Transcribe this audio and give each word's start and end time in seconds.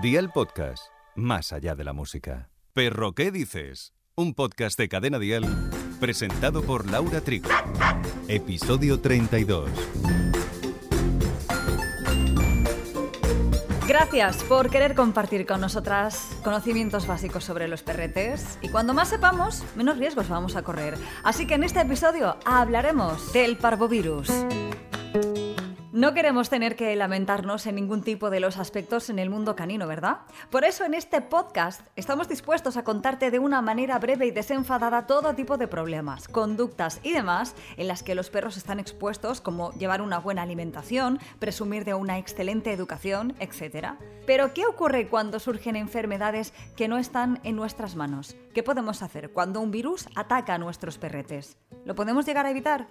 Dial 0.00 0.30
Podcast, 0.32 0.84
más 1.16 1.52
allá 1.52 1.74
de 1.74 1.82
la 1.82 1.92
música. 1.92 2.50
Perro, 2.72 3.14
¿qué 3.14 3.32
dices? 3.32 3.94
Un 4.14 4.32
podcast 4.32 4.78
de 4.78 4.88
Cadena 4.88 5.18
Dial 5.18 5.44
presentado 5.98 6.62
por 6.62 6.88
Laura 6.88 7.20
Trigo. 7.20 7.48
Episodio 8.28 9.00
32. 9.00 9.68
Gracias 13.88 14.44
por 14.44 14.70
querer 14.70 14.94
compartir 14.94 15.46
con 15.46 15.60
nosotras 15.60 16.30
conocimientos 16.44 17.08
básicos 17.08 17.42
sobre 17.42 17.66
los 17.66 17.82
perretes 17.82 18.56
y 18.62 18.68
cuando 18.68 18.94
más 18.94 19.08
sepamos, 19.08 19.64
menos 19.74 19.98
riesgos 19.98 20.28
vamos 20.28 20.54
a 20.54 20.62
correr. 20.62 20.94
Así 21.24 21.44
que 21.46 21.54
en 21.54 21.64
este 21.64 21.80
episodio 21.80 22.36
hablaremos 22.44 23.32
del 23.32 23.56
parvovirus. 23.56 24.30
No 25.98 26.14
queremos 26.14 26.48
tener 26.48 26.76
que 26.76 26.94
lamentarnos 26.94 27.66
en 27.66 27.74
ningún 27.74 28.02
tipo 28.02 28.30
de 28.30 28.38
los 28.38 28.56
aspectos 28.56 29.10
en 29.10 29.18
el 29.18 29.30
mundo 29.30 29.56
canino, 29.56 29.88
¿verdad? 29.88 30.18
Por 30.48 30.62
eso 30.62 30.84
en 30.84 30.94
este 30.94 31.20
podcast 31.22 31.80
estamos 31.96 32.28
dispuestos 32.28 32.76
a 32.76 32.84
contarte 32.84 33.32
de 33.32 33.40
una 33.40 33.62
manera 33.62 33.98
breve 33.98 34.26
y 34.26 34.30
desenfadada 34.30 35.08
todo 35.08 35.34
tipo 35.34 35.56
de 35.56 35.66
problemas, 35.66 36.28
conductas 36.28 37.00
y 37.02 37.10
demás 37.10 37.56
en 37.76 37.88
las 37.88 38.04
que 38.04 38.14
los 38.14 38.30
perros 38.30 38.56
están 38.56 38.78
expuestos, 38.78 39.40
como 39.40 39.72
llevar 39.72 40.00
una 40.00 40.20
buena 40.20 40.42
alimentación, 40.42 41.18
presumir 41.40 41.84
de 41.84 41.94
una 41.94 42.18
excelente 42.18 42.72
educación, 42.72 43.34
etc. 43.40 43.94
Pero 44.24 44.54
¿qué 44.54 44.66
ocurre 44.66 45.08
cuando 45.08 45.40
surgen 45.40 45.74
enfermedades 45.74 46.54
que 46.76 46.86
no 46.86 46.98
están 46.98 47.40
en 47.42 47.56
nuestras 47.56 47.96
manos? 47.96 48.36
¿Qué 48.54 48.62
podemos 48.62 49.02
hacer 49.02 49.30
cuando 49.32 49.60
un 49.60 49.72
virus 49.72 50.08
ataca 50.14 50.54
a 50.54 50.58
nuestros 50.58 50.96
perretes? 50.96 51.56
¿Lo 51.84 51.96
podemos 51.96 52.24
llegar 52.24 52.46
a 52.46 52.52
evitar? 52.52 52.86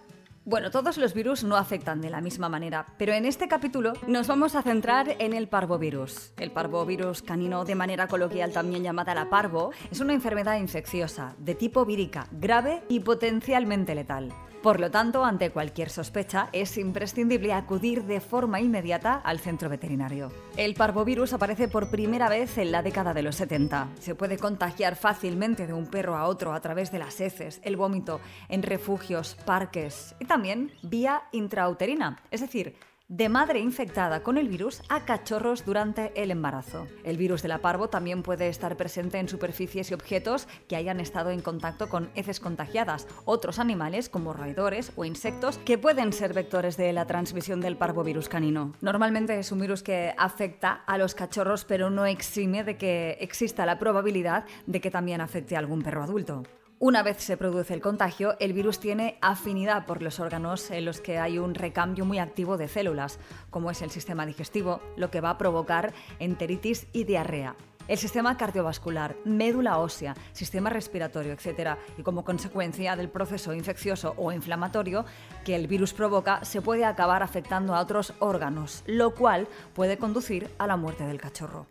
Bueno, 0.47 0.71
todos 0.71 0.97
los 0.97 1.13
virus 1.13 1.43
no 1.43 1.57
afectan 1.57 1.99
de 1.99 2.09
la 2.09 2.21
misma 2.21 2.47
manera, 2.47 2.85
pero 2.97 3.11
en 3.11 3.25
este 3.25 3.49
capítulo 3.49 3.91
nos 4.07 4.27
vamos 4.27 4.55
a 4.55 4.61
centrar 4.61 5.17
en 5.19 5.33
el 5.33 5.49
parvovirus. 5.49 6.31
El 6.37 6.51
parvovirus 6.51 7.21
canino, 7.21 7.65
de 7.65 7.75
manera 7.75 8.07
coloquial 8.07 8.53
también 8.53 8.81
llamada 8.81 9.13
la 9.13 9.29
parvo, 9.29 9.71
es 9.91 9.99
una 9.99 10.13
enfermedad 10.13 10.57
infecciosa 10.57 11.35
de 11.37 11.53
tipo 11.53 11.83
vírica, 11.83 12.27
grave 12.31 12.81
y 12.87 13.01
potencialmente 13.01 13.93
letal. 13.93 14.31
Por 14.63 14.79
lo 14.79 14.89
tanto, 14.89 15.23
ante 15.23 15.51
cualquier 15.51 15.89
sospecha, 15.89 16.49
es 16.51 16.77
imprescindible 16.77 17.53
acudir 17.53 18.03
de 18.03 18.19
forma 18.19 18.59
inmediata 18.59 19.15
al 19.15 19.39
centro 19.39 19.69
veterinario. 19.69 20.31
El 20.57 20.73
parvovirus 20.73 21.33
aparece 21.33 21.67
por 21.67 21.91
primera 21.91 22.27
vez 22.27 22.57
en 22.57 22.71
la 22.71 22.81
década 22.81 23.13
de 23.13 23.21
los 23.21 23.35
70. 23.35 23.89
Se 23.99 24.15
puede 24.15 24.37
contagiar 24.37 24.95
fácilmente 24.95 25.67
de 25.67 25.73
un 25.73 25.85
perro 25.85 26.17
a 26.17 26.25
otro 26.25 26.53
a 26.53 26.61
través 26.61 26.91
de 26.91 26.99
las 26.99 27.21
heces, 27.21 27.61
el 27.63 27.77
vómito, 27.77 28.19
en 28.49 28.63
refugios, 28.63 29.37
parques 29.45 30.15
y 30.19 30.25
también 30.25 30.71
vía 30.81 31.23
intrauterina, 31.31 32.21
es 32.31 32.41
decir, 32.41 32.75
de 33.09 33.29
madre 33.29 33.59
infectada 33.59 34.21
con 34.21 34.37
el 34.37 34.49
virus 34.49 34.81
a 34.89 35.05
cachorros 35.05 35.63
durante 35.63 36.11
el 36.21 36.29
embarazo. 36.29 36.87
El 37.05 37.15
virus 37.15 37.41
de 37.41 37.47
la 37.47 37.59
parvo 37.59 37.87
también 37.87 38.21
puede 38.21 38.49
estar 38.49 38.75
presente 38.75 39.17
en 39.17 39.29
superficies 39.29 39.91
y 39.91 39.93
objetos 39.93 40.47
que 40.67 40.75
hayan 40.75 40.99
estado 40.99 41.31
en 41.31 41.41
contacto 41.41 41.87
con 41.87 42.09
heces 42.15 42.41
contagiadas, 42.41 43.07
otros 43.23 43.59
animales 43.59 44.09
como 44.09 44.33
roedores 44.33 44.91
o 44.97 45.05
insectos 45.05 45.57
que 45.59 45.77
pueden 45.77 46.11
ser 46.11 46.33
vectores 46.33 46.75
de 46.75 46.91
la 46.91 47.05
transmisión 47.05 47.61
del 47.61 47.77
parvovirus 47.77 48.27
canino. 48.27 48.73
Normalmente 48.81 49.39
es 49.39 49.53
un 49.53 49.61
virus 49.61 49.83
que 49.83 50.13
afecta 50.17 50.83
a 50.85 50.97
los 50.97 51.15
cachorros 51.15 51.63
pero 51.63 51.89
no 51.89 52.05
exime 52.05 52.65
de 52.65 52.75
que 52.75 53.17
exista 53.21 53.65
la 53.65 53.79
probabilidad 53.79 54.45
de 54.65 54.81
que 54.81 54.91
también 54.91 55.21
afecte 55.21 55.55
a 55.55 55.59
algún 55.59 55.81
perro 55.81 56.03
adulto. 56.03 56.43
Una 56.79 57.01
vez 57.01 57.17
se 57.17 57.37
produce 57.37 57.73
el 57.73 57.81
contagio, 57.81 58.35
el 58.39 58.53
virus 58.53 58.79
tiene 58.79 59.17
afinidad 59.19 59.87
por 59.87 60.03
los 60.03 60.19
órganos 60.19 60.69
en 60.69 60.85
los 60.85 61.01
que 61.01 61.17
hay 61.17 61.39
un 61.39 61.55
recambio 61.55 62.05
muy 62.05 62.19
activo 62.19 62.55
de 62.55 62.67
células, 62.67 63.17
como 63.49 63.71
es 63.71 63.81
el 63.81 63.89
sistema 63.89 64.27
digestivo, 64.27 64.79
lo 64.95 65.09
que 65.09 65.19
va 65.19 65.31
a 65.31 65.37
provocar 65.39 65.91
enteritis 66.19 66.85
y 66.93 67.05
diarrea. 67.05 67.55
El 67.87 67.97
sistema 67.97 68.37
cardiovascular, 68.37 69.15
médula 69.25 69.79
ósea, 69.79 70.13
sistema 70.33 70.69
respiratorio, 70.69 71.33
etc. 71.33 71.77
Y 71.97 72.03
como 72.03 72.23
consecuencia 72.23 72.95
del 72.95 73.09
proceso 73.09 73.53
infeccioso 73.53 74.13
o 74.15 74.31
inflamatorio 74.31 75.03
que 75.43 75.55
el 75.55 75.65
virus 75.65 75.93
provoca, 75.93 76.45
se 76.45 76.61
puede 76.61 76.85
acabar 76.85 77.23
afectando 77.23 77.73
a 77.73 77.81
otros 77.81 78.13
órganos, 78.19 78.83
lo 78.85 79.15
cual 79.15 79.47
puede 79.73 79.97
conducir 79.97 80.51
a 80.59 80.67
la 80.67 80.77
muerte 80.77 81.07
del 81.07 81.19
cachorro. 81.19 81.65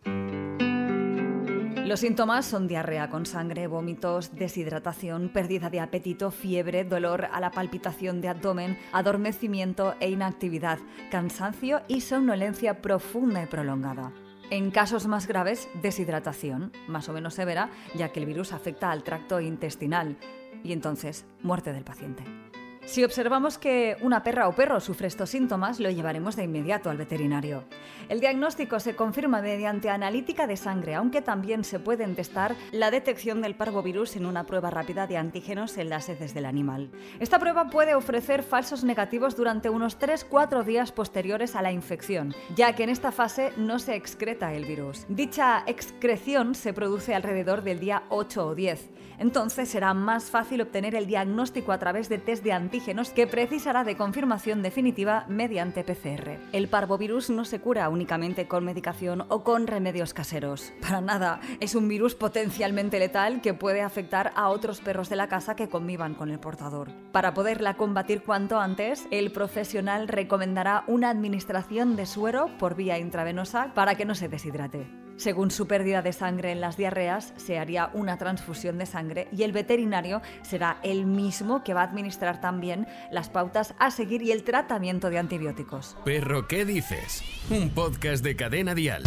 Los 1.87 2.01
síntomas 2.01 2.45
son 2.45 2.67
diarrea 2.67 3.09
con 3.11 3.27
sangre, 3.27 3.69
vómitos, 3.69 4.35
deshidratación, 4.35 5.29
pérdida 5.29 5.71
de 5.71 5.79
apetito, 5.79 6.33
fiebre, 6.33 6.83
dolor 6.83 7.29
a 7.31 7.39
la 7.39 7.53
palpitación 7.53 8.21
de 8.21 8.27
abdomen, 8.27 8.77
adormecimiento 8.91 9.95
e 10.01 10.11
inactividad, 10.11 10.81
cansancio 11.13 11.83
y 11.87 12.01
somnolencia 12.01 12.83
profunda 12.83 13.41
y 13.45 13.47
prolongada. 13.47 14.13
En 14.51 14.73
casos 14.73 15.07
más 15.07 15.29
graves, 15.29 15.69
deshidratación, 15.81 16.73
más 16.89 17.09
o 17.09 17.13
menos 17.13 17.35
severa, 17.35 17.71
ya 17.95 18.09
que 18.09 18.19
el 18.19 18.27
virus 18.27 18.53
afecta 18.53 18.91
al 18.91 19.05
tracto 19.05 19.39
intestinal 19.39 20.17
y 20.65 20.73
entonces 20.73 21.25
muerte 21.45 21.73
del 21.73 21.85
paciente. 21.85 22.25
Si 22.87 23.03
observamos 23.03 23.59
que 23.59 23.97
una 24.01 24.23
perra 24.23 24.47
o 24.47 24.55
perro 24.55 24.79
sufre 24.79 25.09
estos 25.09 25.31
síntomas, 25.31 25.81
lo 25.81 25.91
llevaremos 25.91 26.37
de 26.37 26.45
inmediato 26.45 26.89
al 26.89 26.97
veterinario. 26.97 27.65
El 28.09 28.21
diagnóstico 28.21 28.79
se 28.79 28.95
confirma 28.95 29.43
mediante 29.43 29.91
analítica 29.91 30.47
de 30.47 30.57
sangre, 30.57 30.95
aunque 30.95 31.21
también 31.21 31.65
se 31.65 31.81
puede 31.81 32.07
testar 32.15 32.55
la 32.71 32.93
detección 32.93 33.43
del 33.43 33.57
parvovirus 33.57 34.15
en 34.15 34.25
una 34.25 34.47
prueba 34.47 34.71
rápida 34.71 35.09
de 35.09 35.17
antígenos 35.17 35.77
en 35.79 35.91
las 35.91 36.09
heces 36.09 36.33
del 36.33 36.45
animal. 36.45 36.93
Esta 37.19 37.41
prueba 37.41 37.67
puede 37.71 37.97
ofrecer 37.97 38.45
falsos 38.45 38.85
negativos 38.85 39.35
durante 39.35 39.69
unos 39.69 39.99
3-4 39.99 40.63
días 40.63 40.93
posteriores 40.93 41.57
a 41.57 41.63
la 41.63 41.73
infección, 41.73 42.37
ya 42.55 42.77
que 42.77 42.85
en 42.85 42.91
esta 42.91 43.11
fase 43.11 43.53
no 43.57 43.81
se 43.81 43.97
excreta 43.97 44.55
el 44.55 44.65
virus. 44.65 45.07
Dicha 45.09 45.65
excreción 45.67 46.55
se 46.55 46.73
produce 46.73 47.17
alrededor 47.17 47.63
del 47.63 47.81
día 47.81 48.05
8 48.11 48.47
o 48.47 48.55
10. 48.55 48.91
Entonces 49.19 49.69
será 49.69 49.93
más 49.93 50.31
fácil 50.31 50.61
obtener 50.61 50.95
el 50.95 51.07
diagnóstico 51.07 51.73
a 51.73 51.79
través 51.79 52.09
de 52.09 52.19
test 52.19 52.45
de 52.45 52.53
antígenos 52.53 52.76
que 53.15 53.27
precisará 53.27 53.85
de 53.85 53.97
confirmación 53.97 54.63
definitiva 54.63 55.25
mediante 55.29 55.83
PCR. 55.83 56.39
El 56.53 56.69
parvovirus 56.69 57.31
no 57.31 57.47
se 57.47 57.59
cura 57.59 57.89
únicamente 57.89 58.47
con 58.47 58.65
medicación 58.65 59.25
o 59.29 59.45
con 59.45 59.67
remedios 59.67 60.13
caseros. 60.13 60.73
Para 60.83 61.01
nada, 61.01 61.41
es 61.61 61.75
un 61.75 61.89
virus 61.89 62.15
potencialmente 62.15 62.99
letal 62.99 63.41
que 63.41 63.55
puede 63.55 63.81
afectar 63.81 64.33
a 64.37 64.49
otros 64.51 64.81
perros 64.81 65.09
de 65.09 65.17
la 65.17 65.29
casa 65.29 65.57
que 65.57 65.69
convivan 65.69 66.15
con 66.15 66.31
el 66.31 66.39
portador. 66.39 66.91
Para 67.13 67.33
poderla 67.33 67.79
combatir 67.79 68.23
cuanto 68.23 68.61
antes, 68.61 69.07
el 69.11 69.33
profesional 69.33 70.07
recomendará 70.07 70.85
una 70.87 71.09
administración 71.09 71.97
de 71.97 72.05
suero 72.05 72.51
por 72.59 72.75
vía 72.75 72.99
intravenosa 72.99 73.73
para 73.75 73.95
que 73.95 74.05
no 74.05 74.15
se 74.15 74.29
deshidrate. 74.29 75.06
Según 75.17 75.51
su 75.51 75.67
pérdida 75.67 76.03
de 76.03 76.13
sangre 76.13 76.53
en 76.53 76.61
las 76.61 76.77
diarreas, 76.77 77.33
se 77.37 77.59
haría 77.59 77.91
una 77.95 78.19
transfusión 78.19 78.79
de 78.79 78.87
sangre 78.87 79.29
y 79.33 79.43
el 79.43 79.53
veterinario 79.53 80.21
será 80.43 80.79
el 80.83 81.07
mismo 81.07 81.65
que 81.65 81.75
va 81.75 81.81
a 81.81 81.85
administrar 81.85 82.41
también 82.41 82.87
las 83.11 83.31
pautas 83.31 83.75
a 83.79 83.91
seguir 83.91 84.23
y 84.23 84.33
el 84.33 84.45
tratamiento 84.45 85.11
de 85.11 85.19
antibióticos. 85.19 85.97
Perro, 86.05 86.47
¿qué 86.49 86.65
dices? 86.65 87.23
Un 87.51 87.71
podcast 87.71 88.23
de 88.23 88.37
cadena 88.37 88.75
dial. 88.75 89.03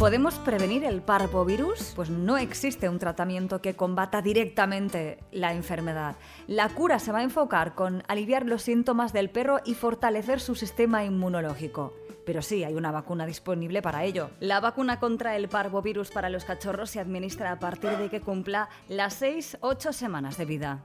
¿Podemos 0.00 0.38
prevenir 0.38 0.84
el 0.84 1.02
parvovirus? 1.02 1.92
Pues 1.94 2.08
no 2.08 2.38
existe 2.38 2.88
un 2.88 2.98
tratamiento 2.98 3.60
que 3.60 3.76
combata 3.76 4.22
directamente 4.22 5.18
la 5.30 5.52
enfermedad. 5.52 6.16
La 6.46 6.70
cura 6.70 6.98
se 6.98 7.12
va 7.12 7.18
a 7.18 7.22
enfocar 7.22 7.74
con 7.74 8.02
aliviar 8.08 8.46
los 8.46 8.62
síntomas 8.62 9.12
del 9.12 9.28
perro 9.28 9.60
y 9.62 9.74
fortalecer 9.74 10.40
su 10.40 10.54
sistema 10.54 11.04
inmunológico. 11.04 11.92
Pero 12.24 12.40
sí, 12.40 12.64
hay 12.64 12.76
una 12.76 12.92
vacuna 12.92 13.26
disponible 13.26 13.82
para 13.82 14.04
ello. 14.04 14.30
La 14.40 14.58
vacuna 14.60 14.98
contra 14.98 15.36
el 15.36 15.48
parvovirus 15.50 16.10
para 16.10 16.30
los 16.30 16.46
cachorros 16.46 16.88
se 16.88 17.00
administra 17.00 17.52
a 17.52 17.58
partir 17.58 17.90
de 17.98 18.08
que 18.08 18.22
cumpla 18.22 18.70
las 18.88 19.20
6-8 19.20 19.92
semanas 19.92 20.38
de 20.38 20.46
vida. 20.46 20.82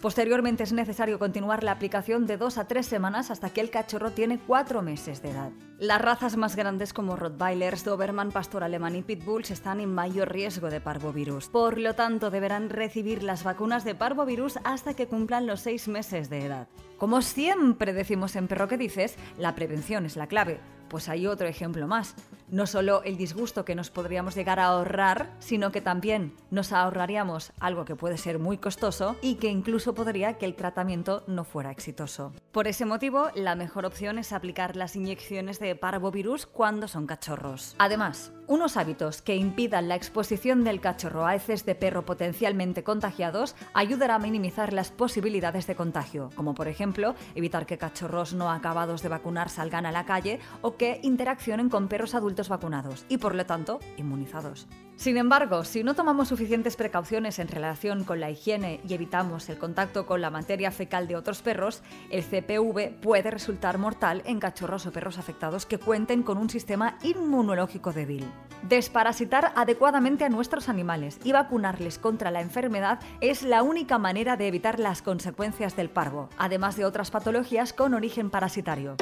Posteriormente 0.00 0.62
es 0.64 0.72
necesario 0.72 1.18
continuar 1.18 1.64
la 1.64 1.72
aplicación 1.72 2.26
de 2.26 2.36
2 2.36 2.58
a 2.58 2.66
3 2.66 2.84
semanas 2.84 3.30
hasta 3.30 3.50
que 3.50 3.62
el 3.62 3.70
cachorro 3.70 4.10
tiene 4.10 4.38
4 4.38 4.82
meses 4.82 5.22
de 5.22 5.30
edad. 5.30 5.50
Las 5.78 6.02
razas 6.02 6.36
más 6.36 6.56
grandes 6.56 6.92
como 6.92 7.16
Rottweilers, 7.16 7.84
Doberman, 7.84 8.30
Pastor 8.30 8.64
Alemán 8.64 8.96
y 8.96 9.02
Pitbulls 9.02 9.50
están 9.50 9.80
en 9.80 9.94
mayor 9.94 10.30
riesgo 10.30 10.68
de 10.68 10.80
parvovirus. 10.80 11.48
Por 11.48 11.78
lo 11.78 11.94
tanto, 11.94 12.30
deberán 12.30 12.68
recibir 12.68 13.22
las 13.22 13.44
vacunas 13.44 13.84
de 13.84 13.94
parvovirus 13.94 14.58
hasta 14.64 14.94
que 14.94 15.06
cumplan 15.06 15.46
los 15.46 15.60
6 15.60 15.88
meses 15.88 16.28
de 16.28 16.46
edad. 16.46 16.68
Como 17.04 17.20
siempre 17.20 17.92
decimos 17.92 18.34
en 18.34 18.48
Perro 18.48 18.66
que 18.66 18.78
dices, 18.78 19.16
la 19.36 19.54
prevención 19.54 20.06
es 20.06 20.16
la 20.16 20.26
clave. 20.26 20.58
Pues 20.88 21.10
hay 21.10 21.26
otro 21.26 21.46
ejemplo 21.46 21.86
más. 21.86 22.14
No 22.48 22.66
solo 22.66 23.02
el 23.02 23.18
disgusto 23.18 23.66
que 23.66 23.74
nos 23.74 23.90
podríamos 23.90 24.34
llegar 24.34 24.58
a 24.58 24.66
ahorrar, 24.68 25.30
sino 25.38 25.70
que 25.70 25.82
también 25.82 26.32
nos 26.50 26.72
ahorraríamos 26.72 27.52
algo 27.60 27.84
que 27.84 27.94
puede 27.94 28.16
ser 28.16 28.38
muy 28.38 28.56
costoso 28.56 29.16
y 29.20 29.34
que 29.34 29.48
incluso 29.48 29.94
podría 29.94 30.38
que 30.38 30.46
el 30.46 30.54
tratamiento 30.54 31.24
no 31.26 31.44
fuera 31.44 31.70
exitoso. 31.70 32.32
Por 32.52 32.68
ese 32.68 32.86
motivo, 32.86 33.28
la 33.34 33.54
mejor 33.54 33.84
opción 33.84 34.16
es 34.18 34.32
aplicar 34.32 34.74
las 34.74 34.96
inyecciones 34.96 35.58
de 35.58 35.76
parvovirus 35.76 36.46
cuando 36.46 36.88
son 36.88 37.06
cachorros. 37.06 37.74
Además, 37.78 38.32
Unos 38.46 38.76
hábitos 38.76 39.22
que 39.22 39.36
impidan 39.36 39.88
la 39.88 39.94
exposición 39.94 40.64
del 40.64 40.82
cachorro 40.82 41.24
a 41.24 41.34
heces 41.34 41.64
de 41.64 41.74
perro 41.74 42.04
potencialmente 42.04 42.84
contagiados 42.84 43.56
ayudará 43.72 44.16
a 44.16 44.18
minimizar 44.18 44.74
las 44.74 44.90
posibilidades 44.90 45.66
de 45.66 45.74
contagio, 45.74 46.28
como 46.36 46.54
por 46.54 46.68
ejemplo 46.68 46.93
evitar 47.34 47.66
que 47.66 47.78
cachorros 47.78 48.34
no 48.34 48.50
acabados 48.50 49.02
de 49.02 49.08
vacunar 49.08 49.48
salgan 49.48 49.86
a 49.86 49.92
la 49.92 50.04
calle 50.04 50.40
o 50.62 50.76
que 50.76 51.00
interaccionen 51.02 51.68
con 51.68 51.88
perros 51.88 52.14
adultos 52.14 52.48
vacunados 52.48 53.04
y 53.08 53.18
por 53.18 53.34
lo 53.34 53.46
tanto 53.46 53.80
inmunizados. 53.96 54.66
Sin 54.96 55.16
embargo, 55.16 55.64
si 55.64 55.82
no 55.82 55.94
tomamos 55.94 56.28
suficientes 56.28 56.76
precauciones 56.76 57.38
en 57.40 57.48
relación 57.48 58.04
con 58.04 58.20
la 58.20 58.30
higiene 58.30 58.80
y 58.88 58.94
evitamos 58.94 59.48
el 59.48 59.58
contacto 59.58 60.06
con 60.06 60.20
la 60.20 60.30
materia 60.30 60.70
fecal 60.70 61.08
de 61.08 61.16
otros 61.16 61.42
perros, 61.42 61.82
el 62.10 62.22
CPV 62.22 63.00
puede 63.00 63.30
resultar 63.30 63.78
mortal 63.78 64.22
en 64.24 64.38
cachorros 64.38 64.86
o 64.86 64.92
perros 64.92 65.18
afectados 65.18 65.66
que 65.66 65.78
cuenten 65.78 66.22
con 66.22 66.38
un 66.38 66.48
sistema 66.48 66.96
inmunológico 67.02 67.92
débil. 67.92 68.24
Desparasitar 68.68 69.52
adecuadamente 69.56 70.24
a 70.24 70.30
nuestros 70.30 70.70
animales 70.70 71.18
y 71.22 71.32
vacunarles 71.32 71.98
contra 71.98 72.30
la 72.30 72.40
enfermedad 72.40 72.98
es 73.20 73.42
la 73.42 73.62
única 73.62 73.98
manera 73.98 74.38
de 74.38 74.48
evitar 74.48 74.80
las 74.80 75.02
consecuencias 75.02 75.76
del 75.76 75.90
parvo, 75.90 76.30
además 76.38 76.74
de 76.76 76.86
otras 76.86 77.10
patologías 77.10 77.74
con 77.74 77.92
origen 77.92 78.30
parasitario. 78.30 78.96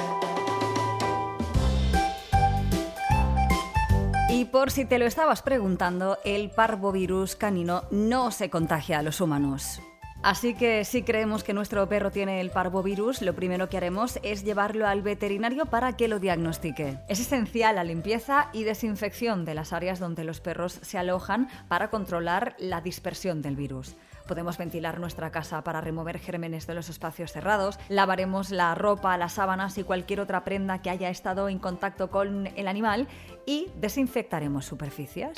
Y 4.29 4.47
por 4.47 4.73
si 4.73 4.85
te 4.85 4.99
lo 4.99 5.07
estabas 5.07 5.43
preguntando, 5.43 6.19
el 6.25 6.51
parvovirus 6.51 7.37
canino 7.37 7.85
no 7.93 8.33
se 8.33 8.51
contagia 8.51 8.99
a 8.99 9.03
los 9.03 9.21
humanos. 9.21 9.81
Así 10.23 10.55
que 10.55 10.85
si 10.85 11.03
creemos 11.03 11.43
que 11.43 11.53
nuestro 11.53 11.89
perro 11.89 12.13
tiene 12.13 12.41
el 12.41 12.51
parvovirus, 12.51 13.23
lo 13.23 13.35
primero 13.35 13.69
que 13.69 13.77
haremos 13.77 14.21
es 14.23 14.45
llevarlo 14.45 14.87
al 14.87 15.03
veterinario 15.03 15.67
para 15.67 15.97
que 15.97 16.07
lo 16.07 16.21
diagnostique. 16.21 16.99
Es 17.09 17.19
esencial 17.19 17.75
la 17.75 17.83
limpieza 17.83 18.49
y 18.53 18.63
desinfección 18.63 19.45
de 19.45 19.55
las 19.55 19.73
áreas 19.73 19.99
donde 19.99 20.23
los 20.23 20.41
perros 20.41 20.79
se 20.81 20.97
alojan 20.97 21.49
para 21.67 21.91
controlar 21.91 22.55
la 22.61 22.81
dispersión 22.81 23.43
del 23.43 23.57
virus. 23.57 23.97
Podemos 24.29 24.57
ventilar 24.59 25.01
nuestra 25.01 25.33
casa 25.33 25.65
para 25.65 25.81
remover 25.81 26.21
gérmenes 26.21 26.69
de 26.69 26.75
los 26.75 26.89
espacios 26.89 27.33
cerrados, 27.33 27.81
lavaremos 27.89 28.51
la 28.51 28.77
ropa, 28.77 29.17
las 29.17 29.33
sábanas 29.33 29.77
y 29.79 29.83
cualquier 29.83 30.21
otra 30.21 30.45
prenda 30.45 30.81
que 30.83 30.91
haya 30.91 31.11
estado 31.11 31.49
en 31.49 31.59
contacto 31.59 32.11
con 32.11 32.47
el 32.47 32.69
animal 32.69 33.09
y 33.45 33.67
desinfectaremos 33.81 34.65
superficies. 34.65 35.37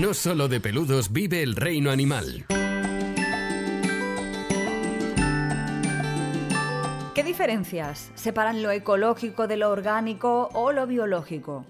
No 0.00 0.14
solo 0.14 0.48
de 0.48 0.60
peludos 0.60 1.12
vive 1.12 1.42
el 1.42 1.54
reino 1.54 1.90
animal. 1.90 2.46
¿Qué 7.18 7.24
diferencias 7.24 8.12
separan 8.14 8.62
lo 8.62 8.70
ecológico 8.70 9.48
de 9.48 9.56
lo 9.56 9.70
orgánico 9.70 10.50
o 10.52 10.70
lo 10.70 10.86
biológico? 10.86 11.66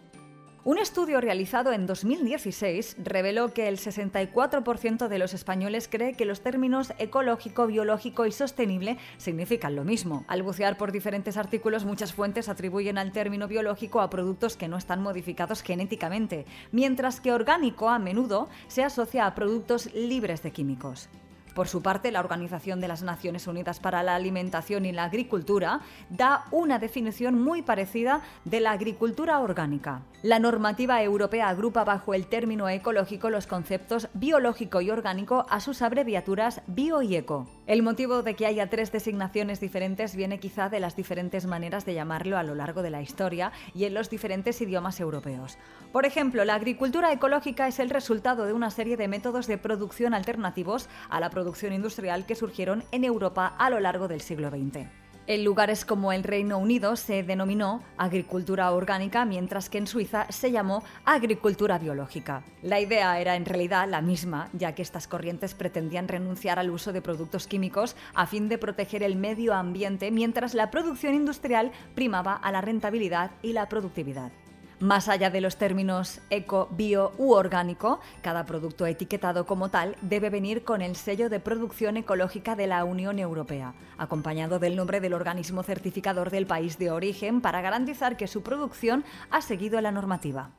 Un 0.63 0.77
estudio 0.77 1.23
realizado 1.23 1.73
en 1.73 1.87
2016 1.87 2.97
reveló 3.03 3.55
que 3.55 3.67
el 3.67 3.79
64% 3.79 5.09
de 5.09 5.19
los 5.19 5.33
españoles 5.33 5.89
cree 5.91 6.13
que 6.13 6.27
los 6.27 6.43
términos 6.43 6.93
ecológico, 6.99 7.67
biológico 7.67 8.27
y 8.27 8.33
sostenible 8.33 8.99
significan 9.17 9.75
lo 9.75 9.85
mismo. 9.85 10.27
Al 10.29 10.43
bucear 10.43 10.77
por 10.77 10.93
diferentes 10.93 11.39
artículos, 11.39 11.87
muchas 11.87 12.13
fuentes 12.13 12.51
atribuyen 12.51 12.99
al 12.99 13.13
término 13.13 13.49
biológico 13.49 14.03
a 14.03 14.11
productos 14.11 14.55
que 14.55 14.69
no 14.69 14.77
están 14.77 15.01
modificados 15.01 15.63
genéticamente, 15.63 16.45
mientras 16.73 17.23
que 17.23 17.33
orgánico 17.33 17.89
a 17.89 17.99
menudo 17.99 18.51
se 18.67 18.85
asocia 18.85 19.25
a 19.25 19.35
productos 19.35 19.95
libres 19.95 20.43
de 20.43 20.51
químicos. 20.51 21.09
Por 21.55 21.69
su 21.69 21.83
parte, 21.83 22.13
la 22.13 22.21
Organización 22.21 22.81
de 22.81 22.89
las 22.89 23.03
Naciones 23.03 23.47
Unidas 23.47 23.81
para 23.81 24.03
la 24.03 24.15
Alimentación 24.15 24.85
y 24.85 24.93
la 24.93 25.05
Agricultura 25.05 25.81
da 26.09 26.45
una 26.51 26.79
definición 26.79 27.41
muy 27.41 27.63
parecida 27.63 28.23
de 28.45 28.61
la 28.61 28.73
agricultura 28.73 29.41
orgánica. 29.41 30.03
La 30.23 30.39
normativa 30.39 31.01
europea 31.03 31.49
agrupa 31.49 31.85
bajo 31.85 32.13
el 32.13 32.27
término 32.27 32.69
ecológico 32.69 33.31
los 33.31 33.47
conceptos 33.47 34.09
biológico 34.15 34.81
y 34.81 34.91
orgánico 34.91 35.47
a 35.49 35.61
sus 35.61 35.83
abreviaturas 35.83 36.63
bio 36.67 37.03
y 37.03 37.15
eco. 37.15 37.49
El 37.67 37.83
motivo 37.83 38.23
de 38.23 38.35
que 38.35 38.47
haya 38.47 38.71
tres 38.71 38.91
designaciones 38.91 39.61
diferentes 39.61 40.17
viene 40.17 40.41
quizá 40.41 40.69
de 40.69 40.81
las 40.81 40.97
diferentes 40.97 41.47
maneras 41.47 41.85
de 41.85 41.95
llamarlo 41.95 42.39
a 42.39 42.43
lo 42.43 42.55
largo 42.55 42.83
de 42.83 42.91
la 42.91 43.03
historia 43.03 43.53
y 43.75 43.85
en 43.85 43.95
los 43.95 44.11
diferentes 44.11 44.61
idiomas 44.61 45.01
europeos. 45.01 45.59
Por 45.93 46.05
ejemplo, 46.05 46.45
la 46.45 46.55
agricultura 46.55 47.13
ecológica 47.13 47.69
es 47.69 47.79
el 47.79 47.91
resultado 47.91 48.47
de 48.47 48.53
una 48.53 48.71
serie 48.71 48.97
de 48.97 49.09
métodos 49.09 49.47
de 49.47 49.59
producción 49.59 50.15
alternativos 50.15 50.89
a 51.09 51.21
la 51.21 51.31
producción 51.49 51.73
industrial 51.73 52.27
que 52.27 52.35
surgieron 52.35 52.85
en 52.93 53.05
Europa 53.05 53.55
a 53.57 53.71
lo 53.71 53.81
largo 53.81 54.07
del 54.07 54.21
siglo 54.21 54.51
XX. 54.51 54.87
En 55.27 55.45
lugares 55.45 55.87
como 55.87 56.13
el 56.13 56.23
Reino 56.23 56.59
Unido 56.59 56.95
se 56.95 57.23
denominó 57.23 57.83
agricultura 57.97 58.71
orgánica, 58.71 59.25
mientras 59.25 59.71
que 59.71 59.79
en 59.79 59.87
Suiza 59.87 60.27
se 60.29 60.51
llamó 60.51 60.85
agricultura 61.07 61.79
biológica. 61.79 62.45
La 62.63 62.81
idea 62.81 63.19
era 63.19 63.35
en 63.35 63.47
realidad 63.47 63.89
la 63.89 64.03
misma, 64.03 64.51
ya 64.53 64.75
que 64.75 64.83
estas 64.83 65.09
corrientes 65.09 65.55
pretendían 65.55 66.07
renunciar 66.07 66.59
al 66.59 66.69
uso 66.69 66.93
de 66.93 67.01
productos 67.01 67.47
químicos 67.47 67.97
a 68.13 68.27
fin 68.27 68.51
de 68.51 68.59
proteger 68.59 69.03
el 69.03 69.17
medio 69.17 69.55
ambiente, 69.55 70.11
mientras 70.11 70.53
la 70.53 70.71
producción 70.71 71.15
industrial 71.15 71.73
primaba 71.95 72.35
a 72.35 72.53
la 72.53 72.61
rentabilidad 72.61 73.31
y 73.41 73.55
la 73.55 73.71
productividad. 73.71 74.33
Más 74.81 75.09
allá 75.09 75.29
de 75.31 75.41
los 75.41 75.57
términos 75.57 76.21
eco, 76.31 76.69
bio 76.71 77.13
u 77.19 77.33
orgánico, 77.33 77.99
cada 78.23 78.47
producto 78.47 78.87
etiquetado 78.87 79.45
como 79.45 79.71
tal 79.71 79.97
debe 80.03 80.31
venir 80.31 80.63
con 80.63 80.83
el 80.83 80.95
sello 80.95 81.29
de 81.29 81.41
producción 81.41 81.97
ecológica 81.97 82.55
de 82.55 82.69
la 82.69 82.85
Unión 82.85 83.19
Europea, 83.19 83.75
acompañado 83.97 84.61
del 84.61 84.77
nombre 84.77 85.01
del 85.01 85.15
organismo 85.15 85.65
certificador 85.65 86.31
del 86.31 86.47
país 86.47 86.79
de 86.79 86.93
origen 86.93 87.41
para 87.41 87.61
garantizar 87.61 88.17
que 88.17 88.29
su 88.29 88.43
producción 88.43 89.05
ha 89.31 89.43
seguido 89.43 89.81
la 89.81 89.91
normativa. 89.91 90.51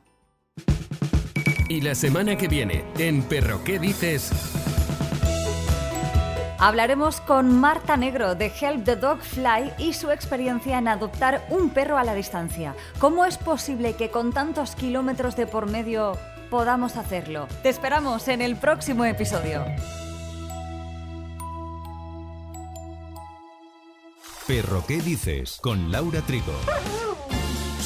Y 1.70 1.80
la 1.80 1.94
semana 1.94 2.36
que 2.36 2.48
viene, 2.48 2.84
en 2.98 3.22
Perro 3.22 3.62
¿Qué 3.64 3.78
dices? 3.78 4.59
Hablaremos 6.62 7.22
con 7.22 7.58
Marta 7.58 7.96
Negro 7.96 8.34
de 8.34 8.52
Help 8.60 8.84
the 8.84 8.94
Dog 8.94 9.22
Fly 9.22 9.72
y 9.78 9.94
su 9.94 10.10
experiencia 10.10 10.76
en 10.76 10.88
adoptar 10.88 11.46
un 11.48 11.70
perro 11.70 11.96
a 11.96 12.04
la 12.04 12.14
distancia. 12.14 12.76
¿Cómo 12.98 13.24
es 13.24 13.38
posible 13.38 13.94
que 13.94 14.10
con 14.10 14.34
tantos 14.34 14.74
kilómetros 14.74 15.36
de 15.36 15.46
por 15.46 15.70
medio 15.70 16.18
podamos 16.50 16.98
hacerlo? 16.98 17.48
Te 17.62 17.70
esperamos 17.70 18.28
en 18.28 18.42
el 18.42 18.56
próximo 18.56 19.06
episodio. 19.06 19.64
Perro 24.46 24.84
¿Qué 24.86 25.00
dices? 25.00 25.58
Con 25.62 25.90
Laura 25.90 26.20
Trigo. 26.20 26.52